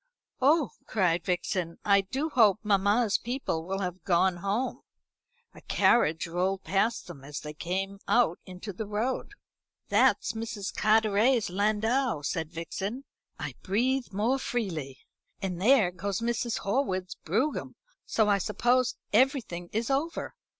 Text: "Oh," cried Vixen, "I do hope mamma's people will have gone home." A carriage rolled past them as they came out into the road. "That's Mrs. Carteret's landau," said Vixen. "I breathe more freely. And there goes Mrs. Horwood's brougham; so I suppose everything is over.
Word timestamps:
"Oh," 0.41 0.71
cried 0.87 1.23
Vixen, 1.23 1.77
"I 1.85 2.01
do 2.01 2.29
hope 2.29 2.57
mamma's 2.63 3.19
people 3.19 3.67
will 3.67 3.81
have 3.81 4.03
gone 4.03 4.37
home." 4.37 4.81
A 5.53 5.61
carriage 5.61 6.25
rolled 6.25 6.63
past 6.63 7.05
them 7.05 7.23
as 7.23 7.41
they 7.41 7.53
came 7.53 7.99
out 8.07 8.39
into 8.43 8.73
the 8.73 8.87
road. 8.87 9.33
"That's 9.89 10.31
Mrs. 10.31 10.73
Carteret's 10.75 11.51
landau," 11.51 12.23
said 12.23 12.51
Vixen. 12.51 13.03
"I 13.37 13.53
breathe 13.61 14.11
more 14.11 14.39
freely. 14.39 14.97
And 15.39 15.61
there 15.61 15.91
goes 15.91 16.19
Mrs. 16.19 16.61
Horwood's 16.61 17.13
brougham; 17.13 17.75
so 18.03 18.27
I 18.27 18.39
suppose 18.39 18.95
everything 19.13 19.69
is 19.71 19.91
over. 19.91 20.33